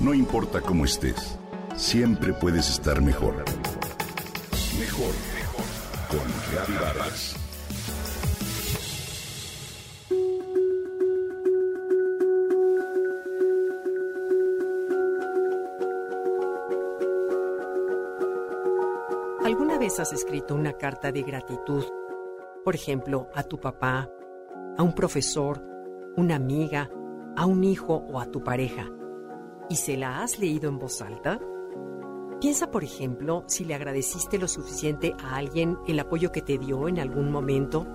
[0.00, 1.36] No importa cómo estés,
[1.74, 3.34] siempre puedes estar mejor.
[4.78, 5.64] Mejor, mejor.
[6.08, 6.20] Con
[6.52, 7.34] Reavivadas.
[19.44, 21.84] ¿Alguna vez has escrito una carta de gratitud?
[22.64, 24.08] Por ejemplo, a tu papá,
[24.76, 25.60] a un profesor,
[26.16, 26.88] una amiga,
[27.34, 28.88] a un hijo o a tu pareja.
[29.70, 31.38] ¿Y se la has leído en voz alta?
[32.40, 36.88] Piensa, por ejemplo, si le agradeciste lo suficiente a alguien el apoyo que te dio
[36.88, 37.86] en algún momento,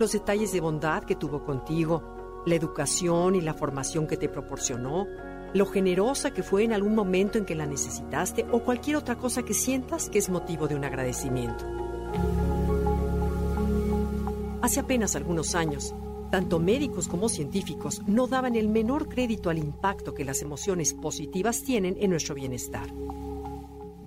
[0.00, 5.06] los detalles de bondad que tuvo contigo, la educación y la formación que te proporcionó,
[5.52, 9.44] lo generosa que fue en algún momento en que la necesitaste o cualquier otra cosa
[9.44, 11.64] que sientas que es motivo de un agradecimiento.
[14.62, 15.94] Hace apenas algunos años,
[16.34, 21.62] tanto médicos como científicos no daban el menor crédito al impacto que las emociones positivas
[21.62, 22.92] tienen en nuestro bienestar.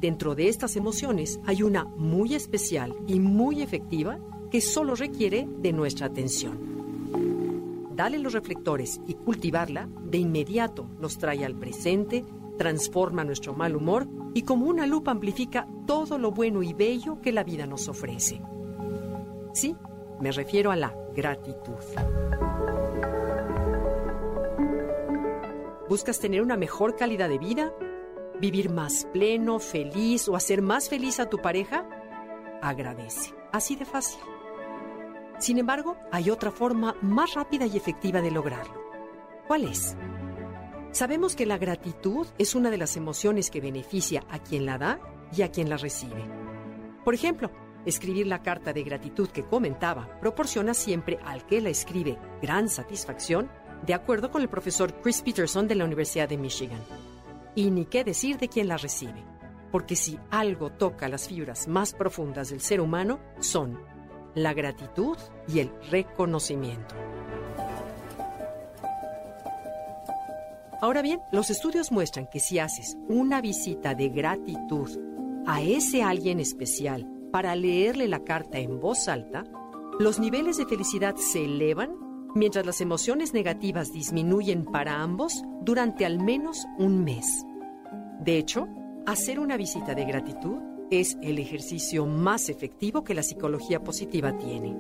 [0.02, 4.20] Dentro de estas emociones hay una muy especial y muy efectiva
[4.52, 7.96] que solo requiere de nuestra atención.
[7.96, 12.26] Darle los reflectores y cultivarla de inmediato nos trae al presente,
[12.58, 17.32] transforma nuestro mal humor y como una lupa amplifica todo lo bueno y bello que
[17.32, 18.42] la vida nos ofrece.
[19.54, 19.78] Sí,
[20.20, 21.76] me refiero a la gratitud.
[25.90, 27.74] ¿Buscas tener una mejor calidad de vida?
[28.40, 31.88] vivir más pleno, feliz o hacer más feliz a tu pareja,
[32.62, 33.34] agradece.
[33.52, 34.20] Así de fácil.
[35.40, 38.82] Sin embargo, hay otra forma más rápida y efectiva de lograrlo.
[39.48, 39.96] ¿Cuál es?
[40.92, 45.00] Sabemos que la gratitud es una de las emociones que beneficia a quien la da
[45.36, 46.26] y a quien la recibe.
[47.04, 47.52] Por ejemplo,
[47.88, 53.50] escribir la carta de gratitud que comentaba proporciona siempre al que la escribe gran satisfacción,
[53.86, 56.82] de acuerdo con el profesor Chris Peterson de la Universidad de Michigan.
[57.56, 59.24] Y ni qué decir de quien la recibe,
[59.72, 63.80] porque si algo toca las fibras más profundas del ser humano, son
[64.36, 65.18] la gratitud
[65.48, 66.96] y el reconocimiento.
[70.80, 74.90] Ahora bien, los estudios muestran que si haces una visita de gratitud
[75.48, 79.44] a ese alguien especial para leerle la carta en voz alta,
[80.00, 81.92] los niveles de felicidad se elevan
[82.36, 87.26] mientras las emociones negativas disminuyen para ambos durante al menos un mes.
[88.20, 88.68] De hecho,
[89.06, 90.58] hacer una visita de gratitud
[90.92, 94.76] es el ejercicio más efectivo que la psicología positiva tiene.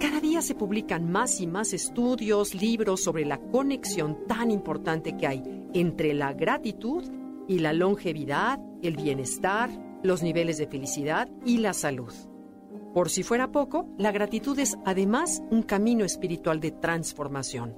[0.00, 5.26] Cada día se publican más y más estudios, libros sobre la conexión tan importante que
[5.26, 5.42] hay
[5.74, 7.04] entre la gratitud
[7.46, 9.68] y la longevidad, el bienestar,
[10.02, 12.12] los niveles de felicidad y la salud.
[12.94, 17.76] Por si fuera poco, la gratitud es además un camino espiritual de transformación.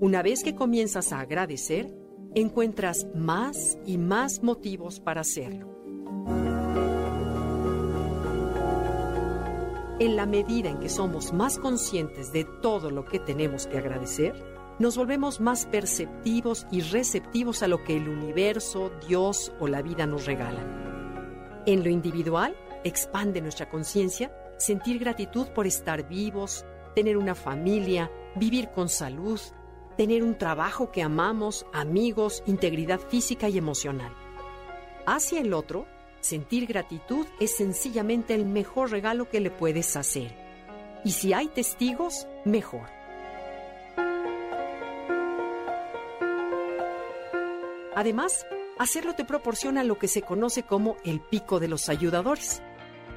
[0.00, 1.94] Una vez que comienzas a agradecer,
[2.34, 5.68] encuentras más y más motivos para hacerlo.
[9.98, 14.34] En la medida en que somos más conscientes de todo lo que tenemos que agradecer,
[14.78, 20.06] nos volvemos más perceptivos y receptivos a lo que el universo, Dios o la vida
[20.06, 20.89] nos regalan.
[21.70, 26.64] En lo individual, expande nuestra conciencia sentir gratitud por estar vivos,
[26.96, 29.40] tener una familia, vivir con salud,
[29.96, 34.12] tener un trabajo que amamos, amigos, integridad física y emocional.
[35.06, 35.86] Hacia el otro,
[36.18, 40.34] sentir gratitud es sencillamente el mejor regalo que le puedes hacer.
[41.04, 42.88] Y si hay testigos, mejor.
[47.94, 48.44] Además,
[48.80, 52.62] hacerlo te proporciona lo que se conoce como el pico de los ayudadores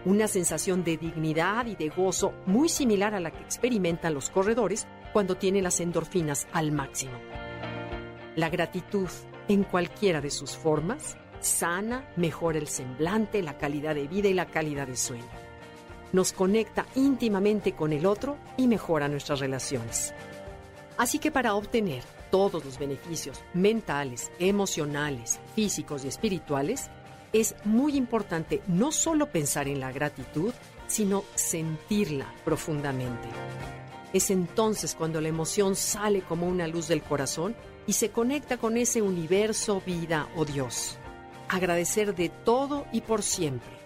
[0.05, 4.85] una sensación de dignidad y de gozo muy similar a la que experimentan los corredores
[5.13, 7.13] cuando tienen las endorfinas al máximo.
[8.35, 9.07] La gratitud,
[9.47, 14.47] en cualquiera de sus formas, sana, mejora el semblante, la calidad de vida y la
[14.47, 15.23] calidad de sueño.
[16.11, 20.13] Nos conecta íntimamente con el otro y mejora nuestras relaciones.
[20.97, 22.03] Así que para obtener
[22.33, 26.89] todos los beneficios mentales, emocionales, físicos y espirituales,
[27.31, 30.51] es muy importante no solo pensar en la gratitud,
[30.87, 33.27] sino sentirla profundamente.
[34.13, 37.55] Es entonces cuando la emoción sale como una luz del corazón
[37.85, 40.97] y se conecta con ese universo, vida o Dios.
[41.49, 43.77] Agradecer de todo y por siempre,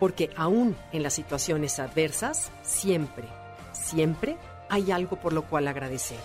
[0.00, 3.28] porque aún en las situaciones adversas, siempre,
[3.70, 4.38] siempre
[4.68, 6.18] hay algo por lo cual agradecer.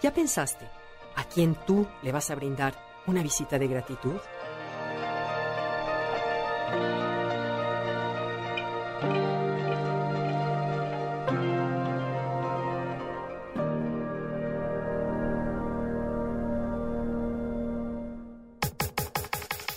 [0.00, 0.77] ¿Ya pensaste
[1.18, 2.74] a quién tú le vas a brindar
[3.08, 4.14] una visita de gratitud?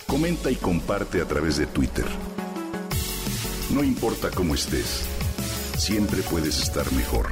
[0.05, 2.05] Comenta y comparte a través de Twitter.
[3.71, 5.07] No importa cómo estés,
[5.75, 7.31] siempre puedes estar mejor.